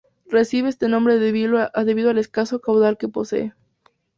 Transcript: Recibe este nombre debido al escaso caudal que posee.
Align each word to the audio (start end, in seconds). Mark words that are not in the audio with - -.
Recibe 0.25 0.67
este 0.69 0.87
nombre 0.87 1.19
debido 1.19 1.59
al 2.09 2.17
escaso 2.17 2.59
caudal 2.59 2.97
que 2.97 3.07
posee. 3.07 3.53